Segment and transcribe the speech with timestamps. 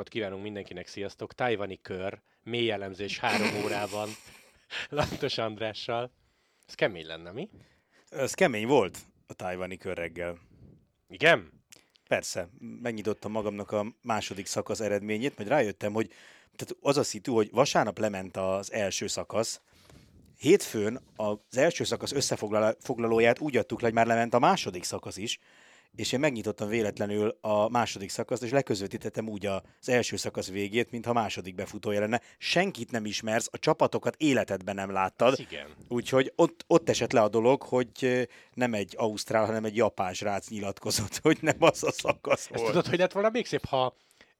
[0.00, 1.34] napot kívánunk mindenkinek, sziasztok!
[1.34, 4.08] Tajvani kör, mély elemzés három órában,
[4.88, 6.10] Lantos Andrással.
[6.66, 7.48] Ez kemény lenne, mi?
[8.08, 10.38] Ez kemény volt a tajvani kör reggel.
[11.08, 11.64] Igen?
[12.08, 16.08] Persze, megnyitottam magamnak a második szakasz eredményét, majd rájöttem, hogy
[16.56, 19.60] tehát az a szitu, hogy vasárnap lement az első szakasz,
[20.36, 25.38] hétfőn az első szakasz összefoglalóját úgy adtuk le, hogy már lement a második szakasz is,
[25.96, 31.10] és én megnyitottam véletlenül a második szakaszt, és leközvetítettem úgy az első szakasz végét, mintha
[31.10, 32.20] a második befutója lenne.
[32.38, 35.38] Senkit nem ismersz, a csapatokat életedben nem láttad.
[35.38, 35.66] igen.
[35.88, 40.48] Úgyhogy ott, ott esett le a dolog, hogy nem egy ausztrál, hanem egy japán srác
[40.48, 42.66] nyilatkozott, hogy nem az a szakasz Ezt volt.
[42.66, 43.96] tudod, hogy lett volna még szép, ha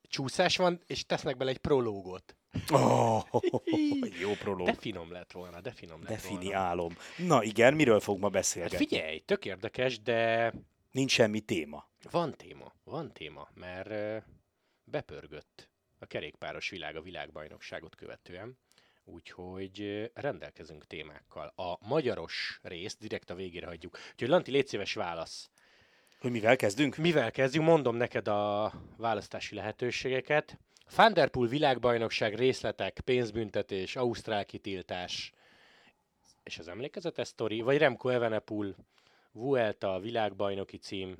[0.09, 2.34] csúszás van, és tesznek bele egy prológot.
[2.73, 3.23] Oh,
[4.20, 4.66] jó prológ.
[4.66, 6.59] De finom lett volna, de finom lett De fini volna.
[6.59, 6.96] álom.
[7.16, 8.76] Na igen, miről fog ma Hát beszélgetni?
[8.87, 10.52] figyelj, tök érdekes, de
[10.91, 11.88] Nincs semmi téma.
[12.10, 14.24] van téma, van téma, mert
[14.85, 18.59] bepörgött a kerékpáros világ a világbajnokságot követően,
[19.05, 21.52] úgyhogy rendelkezünk témákkal.
[21.57, 23.99] A magyaros részt direkt a végére hagyjuk.
[24.13, 25.51] Úgyhogy Lanti, légy szíves válasz.
[26.21, 26.96] Hogy mivel kezdünk?
[26.96, 27.63] Mivel kezdjük?
[27.63, 30.59] Mondom neked a választási lehetőségeket.
[30.87, 35.33] Thunderpool világbajnokság részletek, pénzbüntetés, ausztrál kitiltás,
[36.43, 38.74] és az emlékezetes sztori, vagy Remco Evenepoel,
[39.32, 41.16] Vuelta, világbajnoki cím,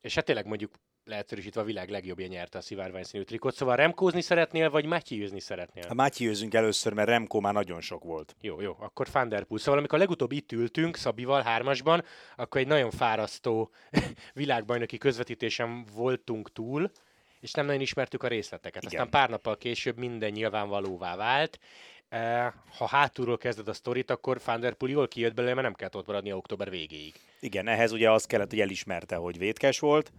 [0.00, 0.74] és hát tényleg mondjuk
[1.04, 3.54] leegyszerűsítve a világ legjobbja nyerte a szivárvány színű trikot.
[3.54, 5.84] Szóval remkózni szeretnél, vagy matthews szeretnél?
[5.88, 8.36] A Mátyőzünk először, mert Remco már nagyon sok volt.
[8.40, 9.58] Jó, jó, akkor Thunderpool.
[9.58, 12.04] Szóval amikor legutóbb itt ültünk Szabival hármasban,
[12.36, 13.70] akkor egy nagyon fárasztó
[14.32, 16.90] világbajnoki közvetítésen voltunk túl,
[17.40, 18.82] és nem nagyon ismertük a részleteket.
[18.82, 18.94] Igen.
[18.94, 21.58] Aztán pár nappal később minden nyilvánvalóvá vált.
[22.14, 26.06] Eh, Ha hátulról kezded a sztorit, akkor Thunderpool jól kijött belőle, mert nem kellett ott
[26.06, 27.14] maradni október végéig.
[27.40, 30.12] Igen, ehhez ugye az kellett, hogy elismerte, hogy vétkes volt,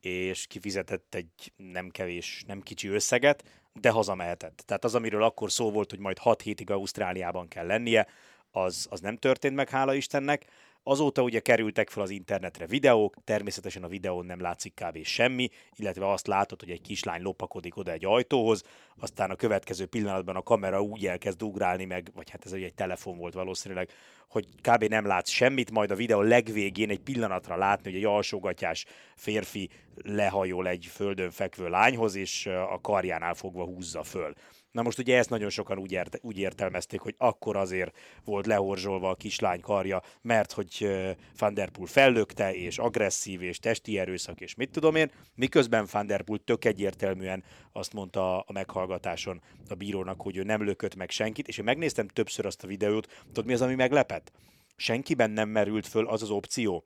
[0.00, 4.62] és kifizetett egy nem kevés, nem kicsi összeget, de hazamehetett.
[4.66, 8.06] Tehát az, amiről akkor szó volt, hogy majd 6 hétig Ausztráliában kell lennie,
[8.50, 10.46] az, az nem történt meg, hála Istennek.
[10.82, 15.04] Azóta ugye kerültek fel az internetre videók, természetesen a videón nem látszik kb.
[15.04, 18.62] semmi, illetve azt látod, hogy egy kislány lopakodik oda egy ajtóhoz,
[18.98, 22.74] aztán a következő pillanatban a kamera úgy elkezd ugrálni meg, vagy hát ez ugye egy
[22.74, 23.90] telefon volt valószínűleg,
[24.28, 24.84] hogy kb.
[24.84, 28.84] nem látsz semmit, majd a videó legvégén egy pillanatra látni, hogy egy alsógatyás
[29.16, 34.34] férfi lehajol egy földön fekvő lányhoz, és a karjánál fogva húzza föl.
[34.72, 39.10] Na most ugye ezt nagyon sokan úgy, ért, úgy értelmezték, hogy akkor azért volt lehorzsolva
[39.10, 40.90] a kislány karja, mert hogy
[41.38, 46.06] Van der Poel fellökte, és agresszív, és testi erőszak, és mit tudom én, miközben Van
[46.06, 51.10] der Poel tök egyértelműen azt mondta a meghallgatáson a bírónak, hogy ő nem lökött meg
[51.10, 54.32] senkit, és én megnéztem többször azt a videót, tudod mi az, ami meglepett?
[54.76, 56.84] Senkiben nem merült föl az az opció,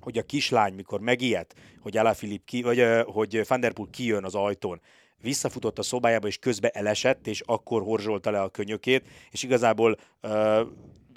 [0.00, 4.34] hogy a kislány, mikor megijedt, hogy Alaphilipp ki, vagy hogy Van der Poel kijön az
[4.34, 4.80] ajtón,
[5.22, 10.62] visszafutott a szobájába, és közbe elesett, és akkor horzsolta le a könyökét, és igazából ö,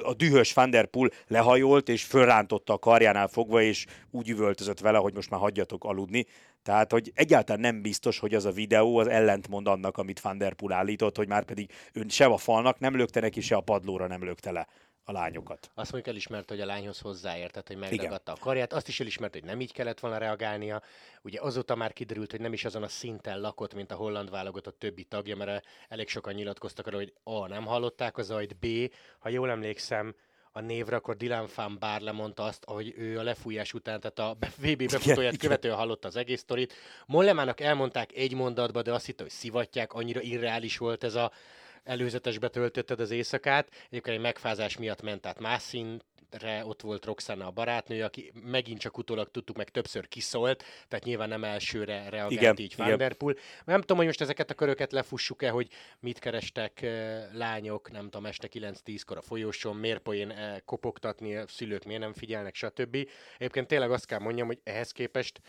[0.04, 4.98] a dühös Van der Poel lehajolt, és fölrántotta a karjánál fogva, és úgy üvöltözött vele,
[4.98, 6.26] hogy most már hagyjatok aludni.
[6.64, 10.54] Tehát, hogy egyáltalán nem biztos, hogy az a videó az ellentmond annak, amit Van der
[10.54, 14.08] Poel állított, hogy már pedig ő se a falnak nem lökte neki, se a padlóra
[14.08, 14.68] nem lökte le
[15.10, 15.70] a lányokat.
[15.74, 18.74] Azt mondjuk elismerte, hogy a lányhoz hozzáértett, hogy megragadta a karját.
[18.74, 20.82] Azt is elismerte, hogy nem így kellett volna reagálnia.
[21.22, 24.80] Ugye azóta már kiderült, hogy nem is azon a szinten lakott, mint a holland válogatott
[24.80, 27.48] többi tagja, mert elég sokan nyilatkoztak arra, hogy A.
[27.48, 28.66] nem hallották az zajt, B.
[29.20, 30.16] ha jól emlékszem,
[30.52, 34.38] a névre, akkor Dylan van Baar lemondta azt, hogy ő a lefújás után, tehát a
[34.62, 35.38] VB befutóját igen.
[35.38, 36.74] követően hallotta az egész sztorit.
[37.06, 41.32] Mollemának elmondták egy mondatba, de azt hitte, hogy szivatják, annyira irreális volt ez a
[41.84, 43.70] előzetesbe töltötted az éjszakát.
[43.90, 48.80] Egyébként egy megfázás miatt ment át más szintre, ott volt Roxana a barátnő, aki megint
[48.80, 52.88] csak utólag tudtuk, meg többször kiszólt, tehát nyilván nem elsőre reagált Igen, így igen.
[52.88, 53.36] Van der Poel.
[53.66, 55.68] Nem tudom, hogy most ezeket a köröket lefussuk-e, hogy
[56.00, 56.86] mit kerestek
[57.32, 60.34] lányok, nem tudom, este 9-10-kor a folyosón, miért poén
[60.66, 63.08] kopogtatni, a szülők miért nem figyelnek, stb.
[63.38, 65.42] Egyébként tényleg azt kell mondjam, hogy ehhez képest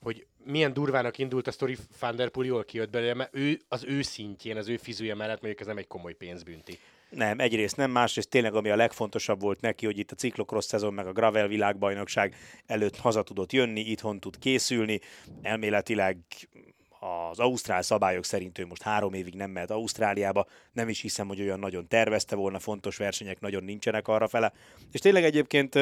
[0.00, 3.84] hogy milyen durvának indult a sztori, Van der Poel jól kijött belőle, mert ő az
[3.84, 6.78] ő szintjén, az ő fizúja mellett mondjuk ez nem egy komoly pénzbünti.
[7.10, 10.94] Nem, egyrészt nem, másrészt tényleg ami a legfontosabb volt neki, hogy itt a ciklokross szezon
[10.94, 12.34] meg a Gravel világbajnokság
[12.66, 15.00] előtt haza tudott jönni, itthon tud készülni,
[15.42, 16.18] elméletileg
[17.30, 21.40] az ausztrál szabályok szerint ő most három évig nem mehet Ausztráliába, nem is hiszem, hogy
[21.40, 24.52] olyan nagyon tervezte volna, fontos versenyek nagyon nincsenek arra fele.
[24.92, 25.74] És tényleg egyébként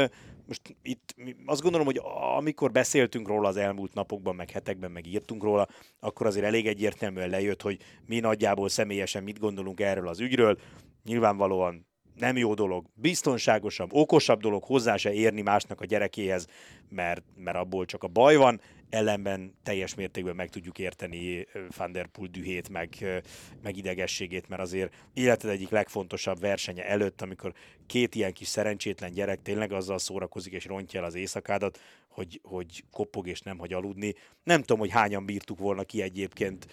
[0.46, 1.14] most itt
[1.46, 2.00] azt gondolom, hogy
[2.36, 5.68] amikor beszéltünk róla az elmúlt napokban, meg hetekben, meg írtunk róla,
[6.00, 10.58] akkor azért elég egyértelműen lejött, hogy mi nagyjából személyesen mit gondolunk erről az ügyről.
[11.04, 16.46] Nyilvánvalóan nem jó dolog, biztonságosabb, okosabb dolog hozzá se érni másnak a gyerekéhez,
[16.88, 18.60] mert, mert abból csak a baj van.
[18.90, 21.46] Ellenben teljes mértékben meg tudjuk érteni
[21.76, 23.22] Van der Poel dühét, meg,
[23.62, 27.54] meg idegességét, mert azért életed egyik legfontosabb versenye előtt, amikor
[27.86, 32.84] két ilyen kis szerencsétlen gyerek tényleg azzal szórakozik és rontja el az éjszakádat, hogy, hogy
[32.90, 34.14] koppog és nem hagy aludni.
[34.42, 36.66] Nem tudom, hogy hányan bírtuk volna ki egyébként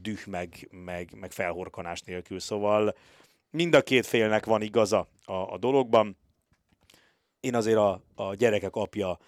[0.00, 2.96] düh meg, meg, meg felhorkanás nélkül, szóval
[3.50, 6.16] mind a két félnek van igaza a, a dologban.
[7.40, 9.18] Én azért a, a gyerekek apja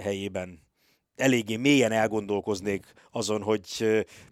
[0.00, 0.65] helyében
[1.16, 3.64] eléggé mélyen elgondolkoznék azon, hogy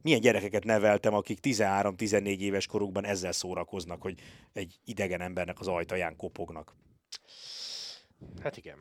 [0.03, 4.21] milyen gyerekeket neveltem, akik 13-14 éves korukban ezzel szórakoznak, hogy
[4.53, 6.75] egy idegen embernek az ajtaján kopognak.
[8.43, 8.77] Hát igen,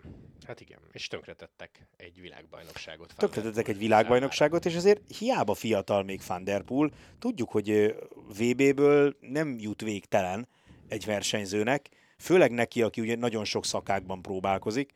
[0.46, 0.80] hát igen.
[0.92, 3.14] És tönkretettek egy világbajnokságot.
[3.18, 7.96] Tönkretettek egy világbajnokságot, és azért hiába fiatal még Van Der Poel, tudjuk, hogy
[8.38, 10.48] VB-ből nem jut végtelen
[10.88, 14.92] egy versenyzőnek, főleg neki, aki ugye nagyon sok szakákban próbálkozik.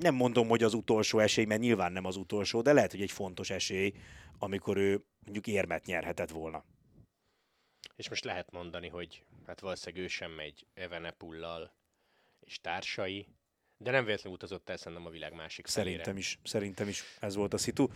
[0.00, 3.10] Nem mondom, hogy az utolsó esély, mert nyilván nem az utolsó, de lehet, hogy egy
[3.10, 3.92] fontos esély,
[4.38, 6.64] amikor ő mondjuk érmet nyerhetett volna.
[7.96, 11.74] És most lehet mondani, hogy hát valószínűleg ő sem megy Evenepullal
[12.40, 13.28] és társai,
[13.76, 16.18] de nem véletlenül utazott el szerintem a világ másik Szerintem felére.
[16.18, 17.86] is, szerintem is ez volt a szitu,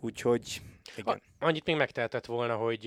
[0.00, 0.60] úgyhogy
[0.96, 1.22] igen.
[1.38, 2.86] A, annyit még megtehetett volna, hogy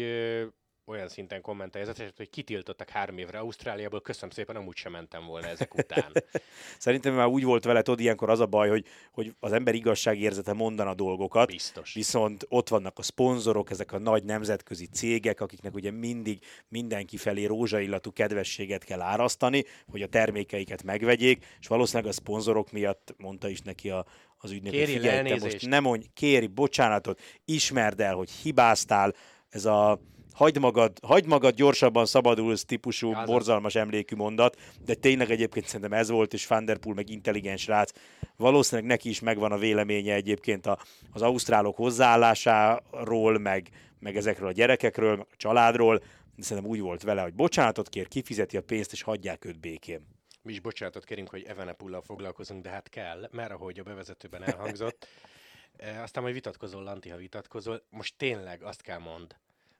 [0.89, 5.47] olyan szinten kommentelje az hogy kitiltottak három évre Ausztráliából, köszönöm szépen, amúgy sem mentem volna
[5.47, 6.11] ezek után.
[6.77, 10.53] Szerintem már úgy volt vele, tudod, ilyenkor az a baj, hogy, hogy az ember igazságérzete
[10.53, 11.93] mondana dolgokat, Biztos.
[11.93, 17.45] viszont ott vannak a szponzorok, ezek a nagy nemzetközi cégek, akiknek ugye mindig mindenki felé
[17.45, 23.61] rózsaillatú kedvességet kell árasztani, hogy a termékeiket megvegyék, és valószínűleg a szponzorok miatt mondta is
[23.61, 24.05] neki a,
[24.37, 29.13] az ügynök, hogy figyelj, most nem mondj, kéri bocsánatot, ismerd el, hogy hibáztál,
[29.49, 29.99] ez a
[30.37, 33.25] hagyd magad, hagyd magad gyorsabban szabadulsz típusú Azaz.
[33.25, 37.67] borzalmas emlékű mondat, de tényleg egyébként szerintem ez volt, és Van der Poel meg intelligens
[37.67, 37.91] rác.
[38.35, 40.79] Valószínűleg neki is megvan a véleménye egyébként a,
[41.11, 43.69] az ausztrálok hozzáállásáról, meg,
[43.99, 45.97] meg ezekről a gyerekekről, meg a családról,
[46.35, 50.07] de szerintem úgy volt vele, hogy bocsánatot kér, kifizeti a pénzt, és hagyják őt békén.
[50.41, 55.07] Mi is bocsánatot kérünk, hogy Evenepullal foglalkozunk, de hát kell, mert ahogy a bevezetőben elhangzott,
[56.03, 57.83] aztán majd vitatkozol, Lanti, ha vitatkozol.
[57.89, 59.35] Most tényleg azt kell mond,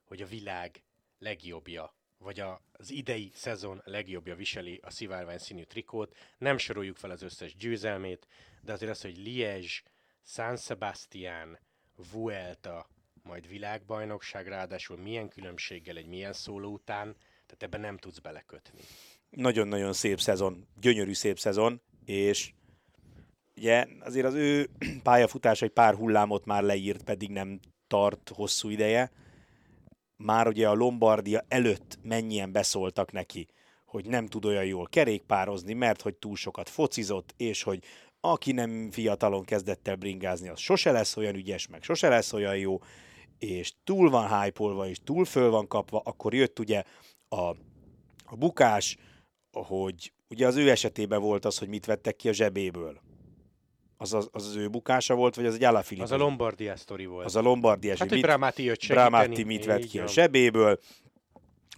[0.08, 0.84] hogy a világ
[1.20, 2.40] legjobbja, vagy
[2.72, 6.16] az idei szezon legjobbja viseli a szivárvány színű trikót.
[6.38, 8.28] Nem soroljuk fel az összes győzelmét,
[8.62, 9.68] de azért az, hogy Liège,
[10.24, 11.60] San Sebastian,
[12.12, 12.90] Vuelta,
[13.24, 17.16] majd világbajnokság, ráadásul milyen különbséggel egy milyen szóló után,
[17.46, 18.80] tehát ebben nem tudsz belekötni.
[19.30, 22.54] Nagyon-nagyon szép szezon, gyönyörű szép szezon, és
[23.56, 24.70] ugye azért az ő
[25.04, 29.12] pályafutása egy pár hullámot már leírt, pedig nem tart hosszú ideje,
[30.18, 33.48] már ugye a Lombardia előtt mennyien beszóltak neki,
[33.86, 37.84] hogy nem tud olyan jól kerékpározni, mert hogy túl sokat focizott, és hogy
[38.20, 42.58] aki nem fiatalon kezdett el bringázni, az sose lesz olyan ügyes, meg sose lesz olyan
[42.58, 42.80] jó,
[43.40, 46.84] és túl van hype és túl föl van kapva, akkor jött ugye
[47.30, 47.50] a,
[48.26, 48.98] a bukás,
[49.52, 53.02] hogy ugye az ő esetében volt az, hogy mit vettek ki a zsebéből
[53.98, 56.06] az, az, az, az ő bukása volt, vagy az egy Alaphilippe?
[56.06, 57.26] Az a Lombardia sztori volt.
[57.26, 57.96] Az a Lombardia.
[57.98, 59.10] Hát, hogy Bramati jött segíteni.
[59.10, 60.80] Bramati mit vett ki a zsebéből.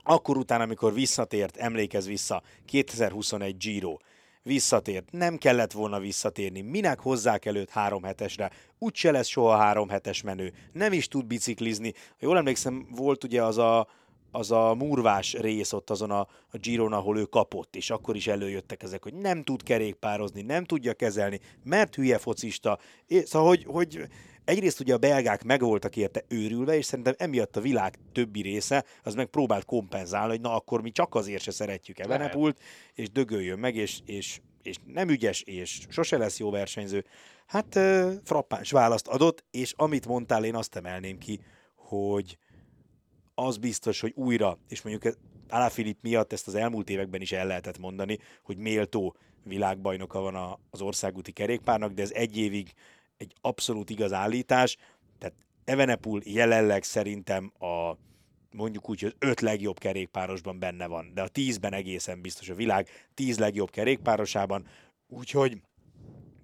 [0.04, 3.98] Akkor utána, amikor visszatért, emlékez vissza, 2021 Giro,
[4.44, 10.22] visszatért, nem kellett volna visszatérni, minek hozzák előtt három hetesre, úgyse lesz soha három hetes
[10.22, 11.94] menő, nem is tud biciklizni.
[11.96, 13.88] Ha jól emlékszem, volt ugye az a,
[14.32, 16.20] az a murvás rész ott azon a,
[16.52, 20.64] a Giron, ahol ő kapott, és akkor is előjöttek ezek, hogy nem tud kerékpározni, nem
[20.64, 22.80] tudja kezelni, mert hülye focista.
[23.08, 24.08] É, szóval, hogy, hogy
[24.46, 28.86] egyrészt ugye a belgák meg voltak érte őrülve, és szerintem emiatt a világ többi része
[29.04, 32.60] az meg próbált kompenzálni, hogy na akkor mi csak azért se szeretjük Evenepult,
[32.94, 37.06] és dögöljön meg, és, és, és nem ügyes, és sose lesz jó versenyző.
[37.46, 37.80] Hát
[38.24, 41.40] frappáns választ adott, és amit mondtál, én azt emelném ki,
[41.76, 42.38] hogy
[43.46, 45.16] az biztos, hogy újra, és mondjuk
[45.50, 50.82] Alaphilipp miatt ezt az elmúlt években is el lehetett mondani, hogy méltó világbajnoka van az
[50.82, 52.74] országúti kerékpárnak, de ez egy évig
[53.18, 54.78] egy abszolút igaz állítás,
[55.18, 57.98] tehát Evenepul jelenleg szerintem a
[58.52, 62.56] mondjuk úgy, hogy az öt legjobb kerékpárosban benne van, de a tízben egészen biztos a
[62.56, 64.68] világ tíz legjobb kerékpárosában,
[65.08, 65.62] úgyhogy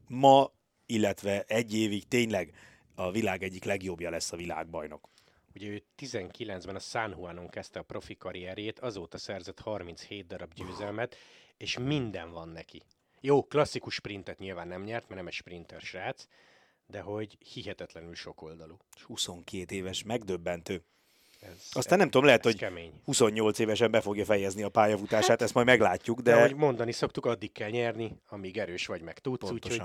[0.08, 0.52] ma,
[0.86, 2.54] illetve egy évig tényleg
[2.96, 5.10] a világ egyik legjobbja lesz a világbajnok.
[5.56, 11.16] Ugye ő 19-ben a San Juanon kezdte a profi karrierjét, azóta szerzett 37 darab győzelmet,
[11.58, 12.82] és minden van neki.
[13.22, 16.28] Jó, klasszikus sprintet nyilván nem nyert, mert nem egy sprinter srác,
[16.88, 18.78] de hogy hihetetlenül sokoldalú.
[19.02, 20.84] 22 éves, megdöbbentő.
[21.40, 22.92] Ez, Aztán nem tudom, lehet, hogy kemény.
[23.04, 26.20] 28 évesen be fogja fejezni a pályafutását, hát, ezt majd meglátjuk.
[26.20, 29.82] De, de ahogy mondani szoktuk, addig kell nyerni, amíg erős vagy, meg tudsz, úgyhogy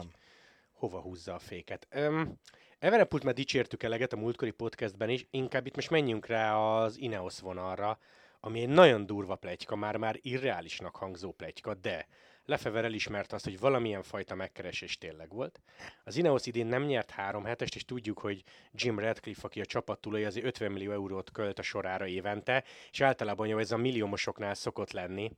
[0.73, 1.89] hova húzza a féket.
[1.95, 2.39] Um,
[2.81, 7.41] Evenepult már dicsértük eleget a múltkori podcastben is, inkább itt most menjünk rá az Ineos
[7.41, 7.99] vonalra,
[8.41, 12.07] ami egy nagyon durva pletyka, már-már irreálisnak hangzó pletyka, de
[12.45, 15.61] Lefever elismerte azt, hogy valamilyen fajta megkeresés tényleg volt.
[16.05, 20.01] Az Ineos idén nem nyert három hetest, és tudjuk, hogy Jim Radcliffe, aki a csapat
[20.01, 24.55] tulaj, azért 50 millió eurót költ a sorára évente, és általában jó, ez a milliómosoknál
[24.55, 25.33] szokott lenni.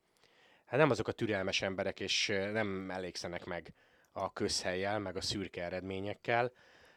[0.64, 3.75] Hát nem azok a türelmes emberek, és nem elégszenek meg
[4.12, 6.52] a közhelyjel, meg a szürke eredményekkel.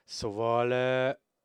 [0.05, 0.67] Szóval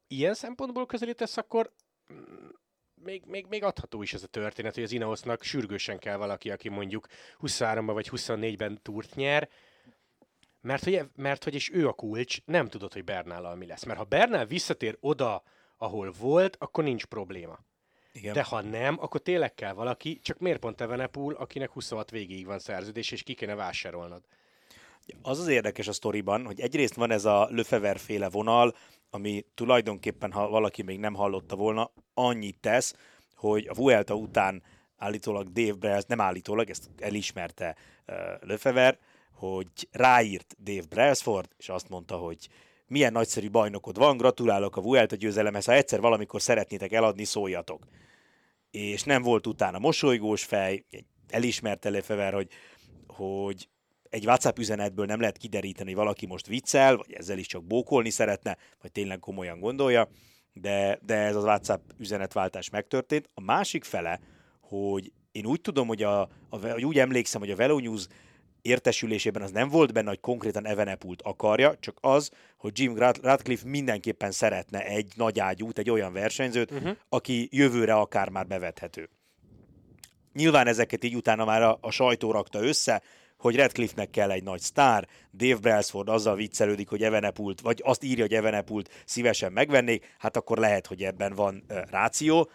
[0.07, 1.73] ilyen szempontból közelítesz, akkor
[2.13, 2.49] mm,
[2.95, 6.69] még, még, még adható is ez a történet, hogy az Ineosnak sürgősen kell valaki, aki
[6.69, 7.07] mondjuk
[7.41, 9.49] 23-ban vagy 24-ben túrt nyer,
[10.61, 13.85] mert hogy, mert hogy és ő a kulcs, nem tudod, hogy Bernállal mi lesz.
[13.85, 15.43] Mert ha Bernál visszatér oda,
[15.77, 17.59] ahol volt, akkor nincs probléma.
[18.13, 18.33] Igen.
[18.33, 22.59] De ha nem, akkor tényleg kell valaki, csak miért pont Evenepul, akinek 26 végéig van
[22.59, 24.25] szerződés, és ki kéne vásárolnod?
[25.23, 28.75] Az az érdekes a sztoriban, hogy egyrészt van ez a Löfever féle vonal,
[29.11, 32.95] ami tulajdonképpen, ha valaki még nem hallotta volna, annyit tesz,
[33.35, 34.63] hogy a Vuelta után
[34.97, 37.77] állítólag Dave Brels, nem állítólag, ezt elismerte
[38.43, 38.95] uh,
[39.33, 42.49] hogy ráírt Dave Brailsford, és azt mondta, hogy
[42.87, 47.87] milyen nagyszerű bajnokod van, gratulálok a Vuelta győzelemhez, ha egyszer valamikor szeretnétek eladni, szóljatok.
[48.71, 50.85] És nem volt utána mosolygós fej,
[51.29, 52.49] elismerte Lefever, hogy,
[53.07, 53.69] hogy
[54.11, 58.11] egy WhatsApp üzenetből nem lehet kideríteni, hogy valaki most viccel, vagy ezzel is csak bókolni
[58.11, 60.09] szeretne, vagy tényleg komolyan gondolja,
[60.53, 63.29] de, de ez az WhatsApp üzenetváltás megtörtént.
[63.35, 64.21] A másik fele,
[64.61, 68.07] hogy én úgy tudom, hogy a, a, úgy emlékszem, hogy a Velo News
[68.63, 74.31] értesülésében az nem volt benne, hogy konkrétan Evenepult akarja, csak az, hogy Jim Radcliffe mindenképpen
[74.31, 76.97] szeretne egy nagy ágyút, egy olyan versenyzőt, uh-huh.
[77.09, 79.09] aki jövőre akár már bevethető.
[80.33, 83.03] Nyilván ezeket így utána már a, a sajtó rakta össze,
[83.41, 88.23] hogy Redcliffe-nek kell egy nagy sztár, Dave Brailsford azzal viccelődik, hogy Evenepult, vagy azt írja,
[88.23, 92.51] hogy Evenepult szívesen megvennék, hát akkor lehet, hogy ebben van uh, ráció.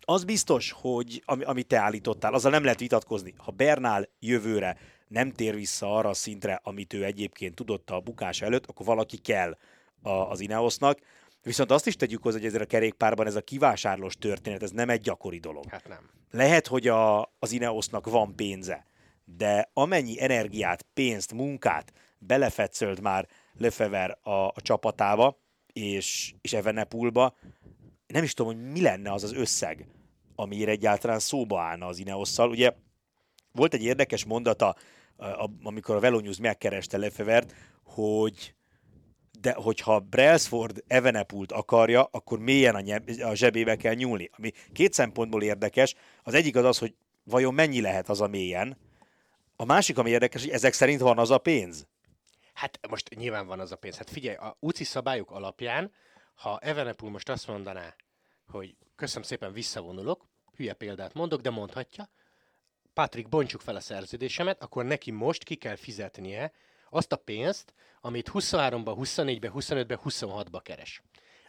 [0.00, 3.34] Az biztos, hogy ami, amit te állítottál, azzal nem lehet vitatkozni.
[3.36, 4.76] Ha Bernál jövőre
[5.08, 9.16] nem tér vissza arra a szintre, amit ő egyébként tudott a bukás előtt, akkor valaki
[9.16, 9.56] kell
[10.02, 10.98] a, az Ineosnak.
[11.42, 14.90] Viszont azt is tegyük hozzá, hogy ezért a kerékpárban ez a kivásárlós történet, ez nem
[14.90, 15.64] egy gyakori dolog.
[15.68, 16.10] Hát nem.
[16.30, 18.86] Lehet, hogy a, az Ineosnak van pénze,
[19.36, 25.38] de amennyi energiát, pénzt, munkát belefetszölt már Lefever a, a csapatába,
[25.72, 27.36] és, és Evenepulba,
[28.06, 29.86] nem is tudom, hogy mi lenne az az összeg,
[30.34, 32.50] amire egyáltalán szóba állna az Ineosszal.
[32.50, 32.72] Ugye
[33.52, 34.76] volt egy érdekes mondata,
[35.62, 37.54] amikor a Velo News megkereste Lefevert,
[37.84, 38.54] hogy
[39.40, 44.30] de hogyha Brailsford Evenepult akarja, akkor mélyen a, nyeb, a zsebébe kell nyúlni.
[44.36, 45.94] Ami két szempontból érdekes.
[46.22, 46.94] Az egyik az az, hogy
[47.24, 48.78] vajon mennyi lehet az a mélyen,
[49.60, 51.86] a másik, ami érdekes, hogy ezek szerint van az a pénz.
[52.52, 53.96] Hát most nyilván van az a pénz.
[53.96, 55.92] Hát figyelj, a UCI szabályok alapján,
[56.34, 57.94] ha Evenepul most azt mondaná,
[58.48, 62.08] hogy köszönöm szépen, visszavonulok, hülye példát mondok, de mondhatja,
[62.92, 66.52] Patrik, bontsuk fel a szerződésemet, akkor neki most ki kell fizetnie
[66.90, 71.02] azt a pénzt, amit 23-ba, 24-be, 25-be, 26-ba keres.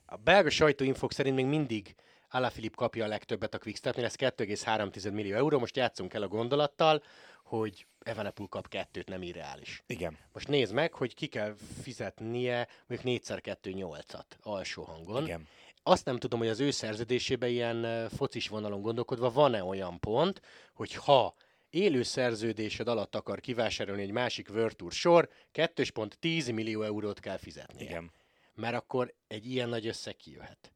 [0.05, 1.95] A belga sajtóinfok szerint még mindig
[2.29, 5.59] Alaphilipp kapja a legtöbbet a Quickstepnél, ez 2,3 millió euró.
[5.59, 7.03] Most játszunk el a gondolattal,
[7.43, 9.83] hogy Evenepul kap kettőt, nem irreális.
[9.87, 10.17] Igen.
[10.31, 15.23] Most nézd meg, hogy ki kell fizetnie mondjuk 4x2 8-at alsó hangon.
[15.23, 15.47] Igen.
[15.83, 20.41] Azt nem tudom, hogy az ő szerződésében ilyen focis vonalon gondolkodva van-e olyan pont,
[20.73, 21.33] hogy ha
[21.69, 27.83] élő szerződésed alatt akar kivásárolni egy másik Virtuur sor, 2,10 millió eurót kell fizetni.
[27.83, 28.11] Igen.
[28.55, 30.71] Mert akkor egy ilyen nagy összeg kijöhet.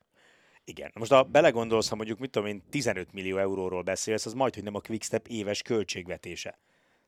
[0.65, 0.91] Igen.
[0.93, 4.63] Most ha belegondolsz, ha mondjuk, mit tudom én, 15 millió euróról beszélsz, az majd, hogy
[4.63, 6.59] nem a Quickstep éves költségvetése.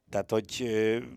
[0.09, 0.63] Tehát, hogy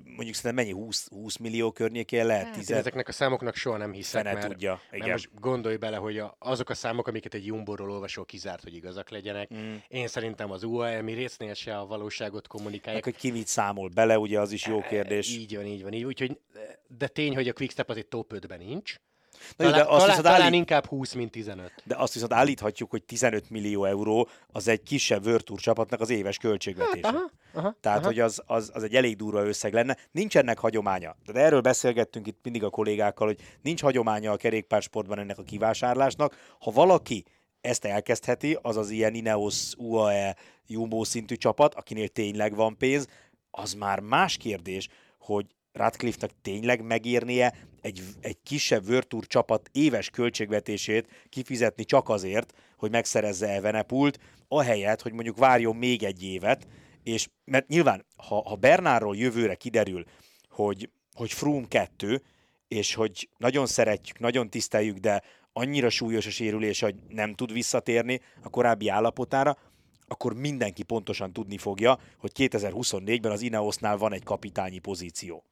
[0.04, 2.44] mondjuk szerintem mennyi 20, 20 millió környékén lehet?
[2.44, 2.70] Hát, 10...
[2.70, 4.80] Ezeknek a számoknak soha nem hiszek, mert, tudja.
[4.86, 4.98] Igen.
[4.98, 8.74] mert most gondolj bele, hogy a, azok a számok, amiket egy Jumbo-ról olvasol, kizárt, hogy
[8.74, 9.54] igazak legyenek.
[9.54, 9.74] Mm.
[9.88, 13.04] Én szerintem az UAE résznél se a valóságot kommunikálják.
[13.04, 15.36] Meg, hogy ki mit számol bele, ugye az is jó e, kérdés.
[15.36, 15.92] Így van, így van.
[15.92, 16.40] Így, úgyhogy,
[16.86, 18.94] de tény, hogy a Quickstep az egy top 5-ben nincs.
[19.56, 20.54] Na talán, de azt talán, talán állít...
[20.54, 21.72] inkább 20, mint 15.
[21.84, 26.36] De azt viszont állíthatjuk, hogy 15 millió euró az egy kisebb Virtuur csapatnak az éves
[26.36, 27.06] költségvetése.
[27.06, 28.06] Hát, aha, aha, Tehát, aha.
[28.06, 29.96] hogy az, az, az egy elég durva összeg lenne.
[30.10, 31.16] Nincs ennek hagyománya.
[31.32, 36.36] De erről beszélgettünk itt mindig a kollégákkal, hogy nincs hagyománya a kerékpársportban ennek a kivásárlásnak.
[36.60, 37.24] Ha valaki
[37.60, 40.36] ezt elkezdheti, az az ilyen Ineos, UAE,
[40.66, 43.06] Jumbo szintű csapat, akinél tényleg van pénz,
[43.50, 44.88] az már más kérdés,
[45.18, 52.90] hogy Radcliffe-nak tényleg megérnie egy, egy kisebb Virtuur csapat éves költségvetését kifizetni csak azért, hogy
[52.90, 56.66] megszerezze Evenepult, ahelyett, hogy mondjuk várjon még egy évet,
[57.02, 60.04] és mert nyilván, ha, ha Bernárról jövőre kiderül,
[60.48, 62.22] hogy, hogy Froome 2,
[62.68, 65.22] és hogy nagyon szeretjük, nagyon tiszteljük, de
[65.52, 69.56] annyira súlyos a sérülés, hogy nem tud visszatérni a korábbi állapotára,
[70.06, 75.44] akkor mindenki pontosan tudni fogja, hogy 2024-ben az Ineosnál van egy kapitányi pozíció.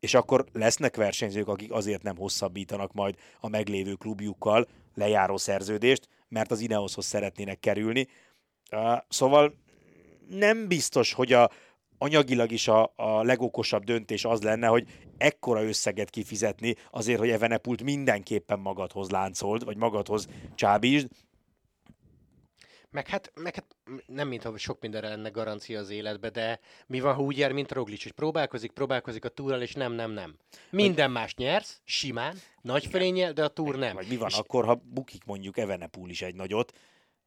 [0.00, 6.50] És akkor lesznek versenyzők, akik azért nem hosszabbítanak majd a meglévő klubjukkal lejáró szerződést, mert
[6.50, 8.08] az Ineoshoz szeretnének kerülni.
[9.08, 9.54] Szóval
[10.28, 11.50] nem biztos, hogy a,
[11.98, 14.86] anyagilag is a, a legokosabb döntés az lenne, hogy
[15.18, 21.08] ekkora összeget kifizetni azért, hogy Evenepult mindenképpen magadhoz láncold, vagy magadhoz csábítsd,
[22.90, 23.76] meg hát, meg hát
[24.06, 27.72] nem mintha sok mindenre lenne garancia az életbe, de mi van, ha úgy jár, mint
[27.72, 30.36] Roglic, hogy próbálkozik, próbálkozik a túrral, és nem, nem, nem.
[30.70, 33.94] Minden más nyersz, simán, nagy fölényel, de a túr nem.
[33.94, 34.36] Vagy mi van és...
[34.36, 36.72] akkor, ha bukik mondjuk Evenepul is egy nagyot,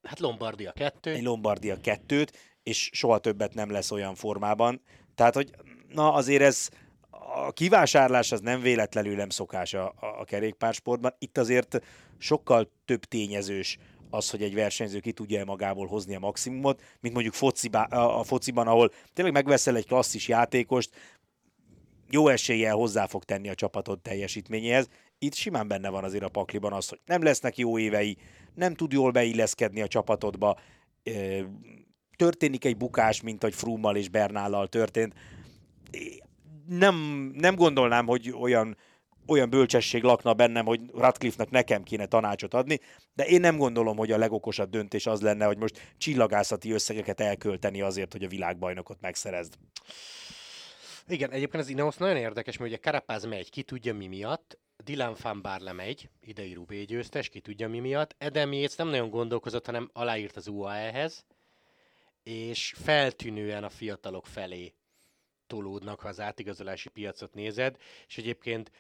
[0.04, 1.12] Hát Lombardia kettő.
[1.12, 4.82] Egy Lombardia kettőt, és soha többet nem lesz olyan formában.
[5.16, 5.52] Tehát, hogy
[5.88, 6.70] na azért ez
[7.10, 11.16] a kivásárlás az nem véletlenül nem szokás a, a kerékpársportban.
[11.18, 11.80] Itt azért
[12.18, 13.78] sokkal több tényezős
[14.10, 18.68] az, hogy egy versenyző ki tudja magából hozni a maximumot, mint mondjuk fociba, a fociban,
[18.68, 20.90] ahol tényleg megveszel egy klasszis játékost,
[22.10, 24.90] jó eséllyel hozzá fog tenni a csapatod teljesítményéhez.
[25.20, 28.18] Itt simán benne van azért a pakliban az, hogy nem lesznek jó évei,
[28.56, 30.60] nem tud jól beilleszkedni a csapatodba,
[32.16, 35.14] történik egy bukás, mint hogy Frummal és Bernállal történt.
[36.68, 36.96] Nem,
[37.36, 38.78] nem gondolnám, hogy olyan
[39.30, 42.80] olyan bölcsesség lakna bennem, hogy Radcliffe-nak nekem kéne tanácsot adni,
[43.14, 47.82] de én nem gondolom, hogy a legokosabb döntés az lenne, hogy most csillagászati összegeket elkölteni
[47.82, 49.54] azért, hogy a világbajnokot megszerezd.
[51.08, 55.16] Igen, egyébként az Ineos nagyon érdekes, mert ugye Karapáz megy, ki tudja mi miatt, Dylan
[55.22, 59.66] van Barle megy, idei Rubé győztes, ki tudja mi miatt, Edem Yates nem nagyon gondolkozott,
[59.66, 61.26] hanem aláírt az UAE-hez,
[62.24, 64.74] és feltűnően a fiatalok felé
[65.48, 68.72] tolódnak, ha az átigazolási piacot nézed, és egyébként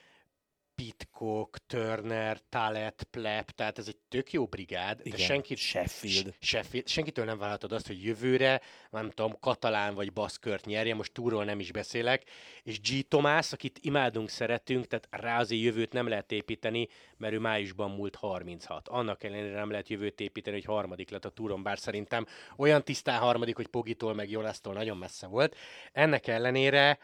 [0.79, 6.33] Pitcock, Turner, Talet, Plep, tehát ez egy tök jó brigád, Igen, de senki, Sheffield.
[6.39, 6.87] Sheffield.
[6.87, 11.59] Senkitől nem várhatod azt, hogy jövőre, nem tudom, katalán vagy baszkört nyerje, most túról nem
[11.59, 12.23] is beszélek,
[12.63, 13.07] és G.
[13.07, 16.87] Tomás, akit imádunk, szeretünk, tehát rá azért jövőt nem lehet építeni,
[17.17, 18.87] mert ő májusban múlt 36.
[18.87, 22.25] Annak ellenére nem lehet jövőt építeni, hogy harmadik lett a túron, bár szerintem
[22.57, 25.55] olyan tisztán harmadik, hogy Pogitól meg Jolasztól nagyon messze volt.
[25.91, 26.99] Ennek ellenére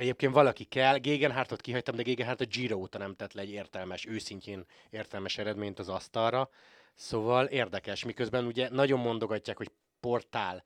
[0.00, 4.06] Egyébként valaki kell, Gegenhártot kihagytam, de Gegenhárt a Giro óta nem tett le egy értelmes,
[4.06, 6.50] őszintén értelmes eredményt az asztalra.
[6.94, 10.64] Szóval érdekes, miközben ugye nagyon mondogatják, hogy portál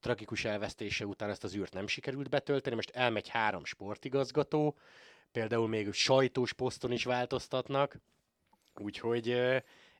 [0.00, 4.76] tragikus elvesztése után ezt az űrt nem sikerült betölteni, most elmegy három sportigazgató,
[5.32, 7.96] például még sajtós poszton is változtatnak,
[8.74, 9.26] úgyhogy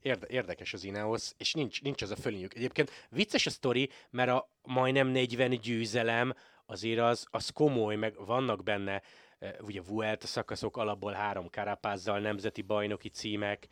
[0.00, 2.54] érde- érdekes az Ineos, és nincs, nincs az a fölényük.
[2.54, 6.34] Egyébként vicces a sztori, mert a majdnem 40 győzelem
[6.66, 9.02] azért az, az komoly, meg vannak benne
[9.38, 13.66] eh, ugye Vuelta szakaszok alapból három karapázzal, nemzeti bajnoki címek,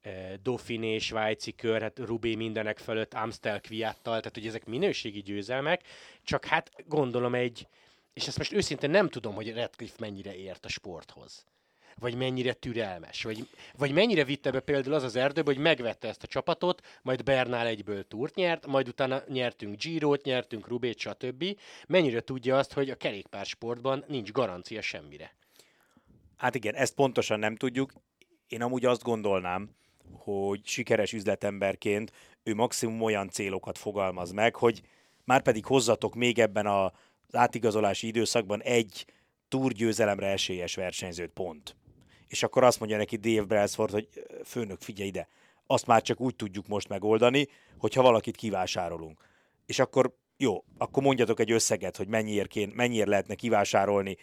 [0.00, 5.82] eh, Dauphiné, svájci kör, hát Rubé mindenek fölött, Amstel Kviattal, tehát hogy ezek minőségi győzelmek,
[6.22, 7.68] csak hát gondolom egy,
[8.12, 11.46] és ezt most őszintén nem tudom, hogy Redcliffe mennyire ért a sporthoz
[11.98, 16.22] vagy mennyire türelmes, vagy, vagy mennyire vitte be például az az erdőbe, hogy megvette ezt
[16.22, 21.44] a csapatot, majd Bernál egyből túrt nyert, majd utána nyertünk Girot, nyertünk Rubét, stb.
[21.88, 25.34] Mennyire tudja azt, hogy a kerékpársportban nincs garancia semmire?
[26.36, 27.92] Hát igen, ezt pontosan nem tudjuk.
[28.48, 29.70] Én amúgy azt gondolnám,
[30.12, 34.80] hogy sikeres üzletemberként ő maximum olyan célokat fogalmaz meg, hogy
[35.24, 36.90] már pedig hozzatok még ebben az
[37.32, 39.06] átigazolási időszakban egy
[39.48, 41.76] túrgyőzelemre esélyes versenyzőt pont
[42.30, 44.08] és akkor azt mondja neki Dave Brailsford, hogy
[44.44, 45.28] főnök, figyelj ide,
[45.66, 47.46] azt már csak úgy tudjuk most megoldani,
[47.78, 49.20] hogyha valakit kivásárolunk.
[49.66, 54.16] És akkor jó, akkor mondjatok egy összeget, hogy mennyiért, kén, mennyiért lehetne kivásárolni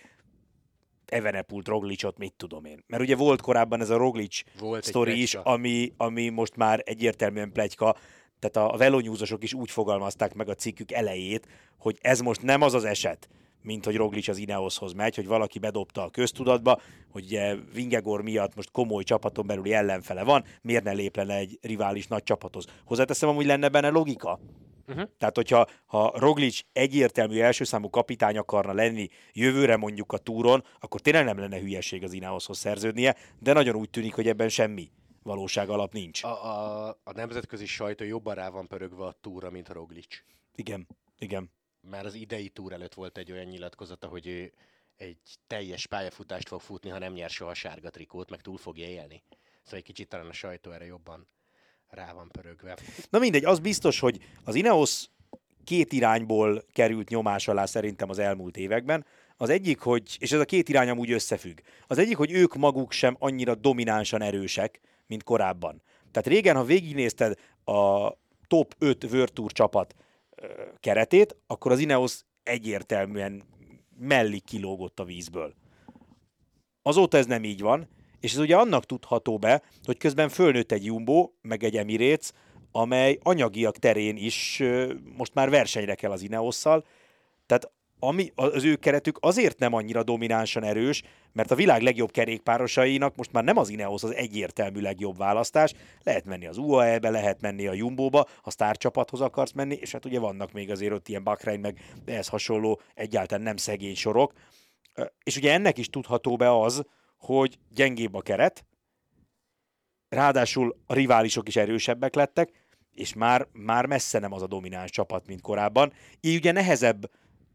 [1.06, 2.84] Evenepult, Roglicot, mit tudom én.
[2.88, 7.52] Mert ugye volt korábban ez a Roglic volt sztori is, ami, ami most már egyértelműen
[7.52, 7.96] plegyka,
[8.39, 12.74] tehát a velonyúzosok is úgy fogalmazták meg a cikkük elejét, hogy ez most nem az
[12.74, 13.30] az eset,
[13.62, 18.56] mint hogy Roglic az Ineoshoz megy, hogy valaki bedobta a köztudatba, hogy ugye Vingegor miatt
[18.56, 22.65] most komoly csapaton belüli ellenfele van, miért ne lép le egy rivális nagy csapathoz.
[22.86, 24.39] Hozzáteszem, hogy lenne benne logika.
[24.88, 25.10] Uh-huh.
[25.17, 31.02] Tehát, hogyha ha Roglic egyértelmű első számú kapitány akarna lenni jövőre mondjuk a túron, akkor
[31.02, 34.91] tényleg nem lenne hülyeség az Ineoshoz szerződnie, de nagyon úgy tűnik, hogy ebben semmi
[35.24, 36.24] valóság alap nincs.
[36.24, 40.08] A, a, a nemzetközi sajtó jobban rá van pörögve a túra, mint a Roglic.
[40.56, 40.88] Igen,
[41.20, 41.56] igen
[41.89, 44.54] már az idei túr előtt volt egy olyan nyilatkozata, hogy ő
[44.97, 49.23] egy teljes pályafutást fog futni, ha nem nyer soha sárga trikót, meg túl fogja élni.
[49.63, 51.28] Szóval egy kicsit talán a sajtó erre jobban
[51.89, 52.78] rá van pörögve.
[53.10, 55.06] Na mindegy, az biztos, hogy az Ineos
[55.63, 59.06] két irányból került nyomás alá szerintem az elmúlt években.
[59.38, 61.60] Az egyik, hogy, és ez a két irány amúgy összefügg.
[61.88, 65.82] Az egyik, hogy ők maguk sem annyira dominánsan erősek, mint korábban.
[66.12, 68.12] Tehát régen, ha végignézted a
[68.47, 69.95] top 5 World Tour csapat
[70.80, 73.43] keretét, akkor az Ineos egyértelműen
[74.00, 75.54] melli kilógott a vízből.
[76.82, 77.88] Azóta ez nem így van,
[78.19, 82.32] és ez ugye annak tudható be, hogy közben fölnőtt egy Jumbo, meg egy Emirates,
[82.71, 84.63] amely anyagiak terén is
[85.17, 86.86] most már versenyre kell az Ineosszal,
[87.45, 93.15] tehát ami, az ő keretük azért nem annyira dominánsan erős, mert a világ legjobb kerékpárosainak
[93.15, 97.67] most már nem az Ineos az egyértelmű legjobb választás, lehet menni az UAE-be, lehet menni
[97.67, 101.60] a Jumbo-ba, ha sztárcsapathoz akarsz menni, és hát ugye vannak még azért ott ilyen Bahrein,
[101.60, 104.33] meg ehhez hasonló egyáltalán nem szegény sorok,
[105.23, 106.83] és ugye ennek is tudható be az,
[107.17, 108.65] hogy gyengébb a keret,
[110.10, 112.51] ráadásul a riválisok is erősebbek lettek,
[112.91, 115.93] és már, már messze nem az a domináns csapat, mint korábban.
[116.19, 117.10] Így ugye nehezebb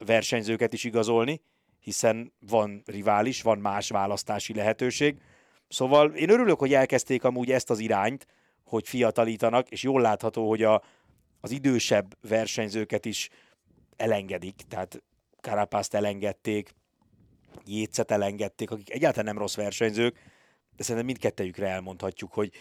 [0.07, 1.41] versenyzőket is igazolni,
[1.79, 5.21] hiszen van rivális, van más választási lehetőség.
[5.69, 8.27] Szóval én örülök, hogy elkezdték amúgy ezt az irányt,
[8.65, 10.83] hogy fiatalítanak, és jól látható, hogy a,
[11.41, 13.29] az idősebb versenyzőket is
[13.97, 15.03] elengedik, tehát
[15.41, 16.75] Karapászt elengedték,
[17.65, 20.15] Jétszet elengedték, akik egyáltalán nem rossz versenyzők,
[20.77, 22.53] de szerintem mindkettejükre elmondhatjuk, hogy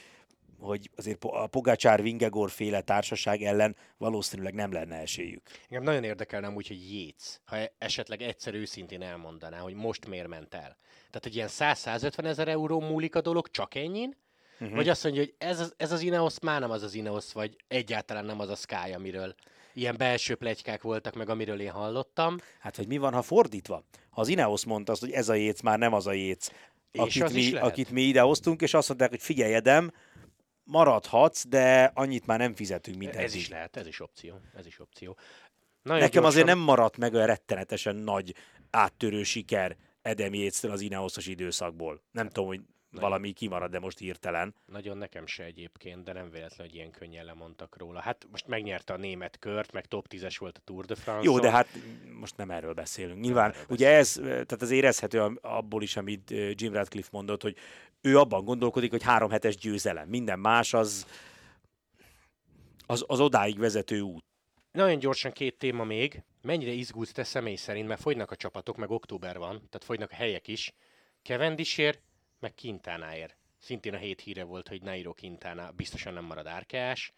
[0.62, 5.42] hogy azért a Pogácsár Vingegor féle társaság ellen valószínűleg nem lenne esélyük.
[5.70, 10.54] Engem nagyon érdekelne úgy, hogy Jéz, ha esetleg egyszer őszintén elmondaná, hogy most miért ment
[10.54, 10.78] el.
[11.10, 14.18] Tehát, hogy ilyen 100-150 ezer euró múlik a dolog csak ennyin,
[14.60, 14.76] uh-huh.
[14.76, 17.56] vagy azt mondja, hogy ez az, ez az Ineos már nem az az Ineos, vagy
[17.68, 19.36] egyáltalán nem az a Sky, amiről
[19.74, 22.38] ilyen belső plegykák voltak meg, amiről én hallottam.
[22.60, 23.84] Hát, hogy mi van, ha fordítva?
[24.10, 26.52] Ha az Ineos mondta azt, hogy ez a Jéz már nem az a Jéz,
[26.94, 29.92] akit mi, akit mi idehoztunk, és azt mondták, hogy figyelj, Edem,
[30.72, 34.40] maradhatsz, de annyit már nem fizetünk, mint ez is lehet, ez is opció.
[34.56, 35.18] Ez is opció.
[35.82, 36.32] Nagyon Nekem gyorsan...
[36.32, 38.36] azért nem maradt meg olyan rettenetesen nagy
[38.70, 40.34] áttörő siker Edem
[40.70, 42.02] az Ineoszos időszakból.
[42.12, 43.10] Nem tudom, hogy nagyon.
[43.10, 44.56] valami kimarad, de most hirtelen.
[44.66, 48.00] Nagyon nekem se egyébként, de nem véletlen, hogy ilyen könnyen lemondtak róla.
[48.00, 51.30] Hát most megnyerte a német kört, meg top 10-es volt a Tour de France.
[51.30, 51.68] Jó, de hát
[52.20, 53.20] most nem erről beszélünk.
[53.20, 54.30] Nyilván, erről ugye beszélünk.
[54.30, 57.56] ez, tehát az érezhető abból is, amit Jim Radcliffe mondott, hogy
[58.02, 60.08] ő abban gondolkodik, hogy három hetes győzelem.
[60.08, 61.06] Minden más az,
[62.86, 64.24] az, az odáig vezető út.
[64.72, 66.24] Nagyon gyorsan két téma még.
[66.42, 70.16] Mennyire izgulsz te személy szerint, mert fogynak a csapatok, meg október van, tehát fogynak a
[70.16, 70.74] helyek is.
[71.22, 72.02] Kevendisért,
[72.42, 73.38] meg Kintánáért.
[73.58, 77.14] Szintén a hét híre volt, hogy Nairo Quintana biztosan nem marad árkás.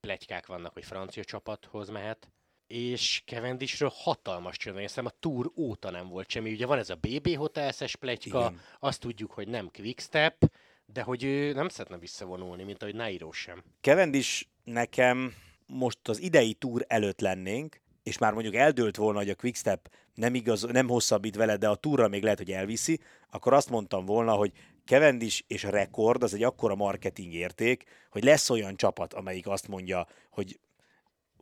[0.00, 2.30] Pletykák vannak, hogy francia csapathoz mehet
[2.70, 5.06] és Cavendishről hatalmas csönd van.
[5.06, 6.52] a Tour óta nem volt semmi.
[6.52, 8.60] Ugye van ez a BB Hotels-es pletyka, Igen.
[8.80, 10.52] azt tudjuk, hogy nem Quickstep,
[10.86, 13.64] de hogy ő nem szeretne visszavonulni, mint ahogy Nairo sem.
[13.80, 15.34] Cavendish nekem
[15.66, 20.34] most az idei túr előtt lennénk, és már mondjuk eldőlt volna, hogy a Quickstep nem,
[20.34, 24.32] igaz, nem hosszabbít vele, de a túra még lehet, hogy elviszi, akkor azt mondtam volna,
[24.32, 24.52] hogy
[24.84, 29.68] Cavendish és a rekord az egy akkora marketing érték, hogy lesz olyan csapat, amelyik azt
[29.68, 30.60] mondja, hogy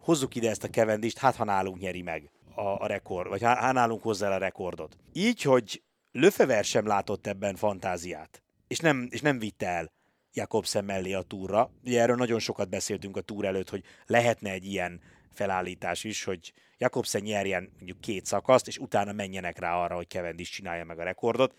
[0.01, 3.73] hozzuk ide ezt a kevendist, hát ha nálunk nyeri meg a, a rekord, vagy ha
[3.73, 4.97] nálunk hozzá a rekordot.
[5.12, 9.93] Így, hogy Löfever sem látott ebben fantáziát, és nem, és nem vitte el
[10.33, 11.71] Jakobsen mellé a túra.
[11.85, 15.01] Ugye erről nagyon sokat beszéltünk a túr előtt, hogy lehetne egy ilyen
[15.38, 20.53] felállítás is, hogy Jakobsen nyerjen mondjuk két szakaszt, és utána menjenek rá arra, hogy Cavendish
[20.53, 21.55] csinálja meg a rekordot.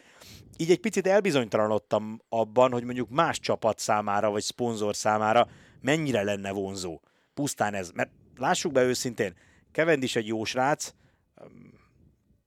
[0.57, 5.47] Így egy picit elbizonytalanodtam abban, hogy mondjuk más csapat számára, vagy szponzor számára
[5.81, 6.99] mennyire lenne vonzó.
[7.33, 9.33] Pusztán ez, mert lássuk be őszintén,
[9.99, 10.93] is egy jó srác,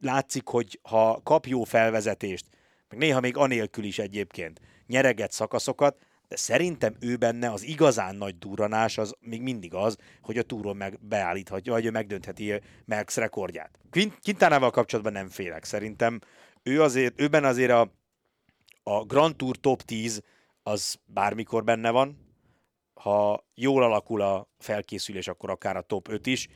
[0.00, 2.44] látszik, hogy ha kap jó felvezetést,
[2.88, 5.96] meg néha még anélkül is egyébként nyereget szakaszokat,
[6.32, 10.76] de szerintem ő benne az igazán nagy duranás az még mindig az, hogy a túron
[10.76, 13.78] meg beállíthatja, vagy ő megdöntheti Merckx rekordját.
[14.22, 15.64] Quintánával kapcsolatban nem félek.
[15.64, 16.20] Szerintem
[16.62, 17.92] ő azért, őben azért a,
[18.82, 20.22] a Grand Tour top 10
[20.62, 22.18] az bármikor benne van,
[22.94, 26.48] ha jól alakul a felkészülés, akkor akár a top 5 is,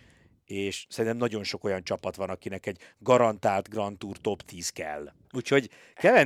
[0.44, 5.12] és szerintem nagyon sok olyan csapat van, akinek egy garantált Grand Tour top 10 kell.
[5.32, 5.70] Úgyhogy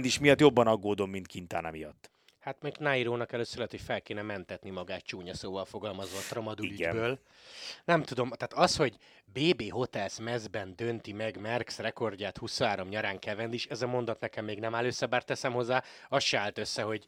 [0.02, 2.09] is miatt jobban aggódom, mint Quintana miatt.
[2.40, 6.66] Hát még Nairónak először lehet, hogy fel kéne mentetni magát csúnya szóval fogalmazva a Tramadul
[6.66, 7.18] ügyből.
[7.84, 13.66] Nem tudom, tehát az, hogy BB Hotels mezben dönti meg Merckx rekordját 23 nyarán is,
[13.66, 16.82] ez a mondat nekem még nem áll össze, bár teszem hozzá, az se állt össze,
[16.82, 17.06] hogy